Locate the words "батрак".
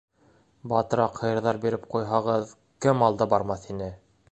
0.71-1.19